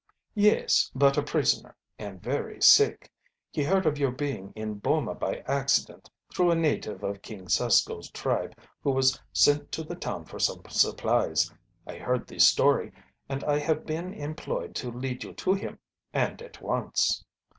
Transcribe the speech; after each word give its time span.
"Yes; 0.33 0.89
but 0.95 1.15
a 1.15 1.21
prisoner, 1.21 1.75
and 1.99 2.19
very 2.23 2.59
sick. 2.59 3.11
He 3.51 3.61
heard 3.61 3.85
of 3.85 3.99
your 3.99 4.09
being 4.09 4.51
in 4.55 4.79
Boma 4.79 5.13
by 5.13 5.43
accident 5.45 6.09
through 6.33 6.49
a 6.49 6.55
native 6.55 7.03
of 7.03 7.21
King 7.21 7.45
Susko's 7.47 8.09
tribe 8.09 8.57
who 8.81 8.89
was 8.89 9.21
sent 9.31 9.71
to 9.73 9.83
the 9.83 9.93
town 9.93 10.25
for 10.25 10.39
some 10.39 10.63
supplies. 10.69 11.53
I 11.85 11.97
heard 11.99 12.25
the 12.25 12.39
story 12.39 12.91
and 13.29 13.43
I 13.43 13.59
have 13.59 13.85
been 13.85 14.11
employed 14.15 14.73
to 14.77 14.89
lead 14.89 15.23
you 15.23 15.33
to 15.33 15.53
him, 15.53 15.77
and 16.11 16.41
at 16.41 16.63
once." 16.63 17.23